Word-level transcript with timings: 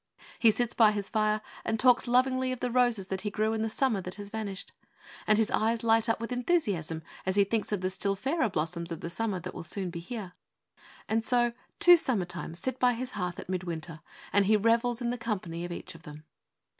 He 0.39 0.49
sits 0.49 0.73
by 0.73 0.93
his 0.93 1.11
fire 1.11 1.41
and 1.63 1.79
talks 1.79 2.07
lovingly 2.07 2.51
of 2.51 2.59
the 2.59 2.71
roses 2.71 3.05
that 3.09 3.21
he 3.21 3.29
grew 3.29 3.53
in 3.53 3.61
the 3.61 3.69
summer 3.69 4.01
that 4.01 4.15
has 4.15 4.31
vanished, 4.31 4.71
and 5.27 5.37
his 5.37 5.51
eyes 5.51 5.83
light 5.83 6.09
up 6.09 6.19
with 6.19 6.31
enthusiasm 6.31 7.03
as 7.23 7.35
he 7.35 7.43
thinks 7.43 7.71
of 7.71 7.81
the 7.81 7.89
still 7.91 8.15
fairer 8.15 8.49
blossoms 8.49 8.91
of 8.91 9.01
the 9.01 9.11
summer 9.11 9.39
that 9.41 9.53
will 9.53 9.61
soon 9.61 9.91
be 9.91 9.99
here. 9.99 10.33
And 11.07 11.23
so 11.23 11.53
two 11.77 11.97
summer 11.97 12.25
times 12.25 12.57
sit 12.57 12.79
by 12.79 12.93
his 12.93 13.11
hearth 13.11 13.37
at 13.37 13.47
mid 13.47 13.63
winter, 13.63 13.99
and 14.33 14.47
he 14.47 14.57
revels 14.57 15.01
in 15.01 15.11
the 15.11 15.19
company 15.19 15.65
of 15.65 15.71
each 15.71 15.93
of 15.93 16.01
them. 16.01 16.23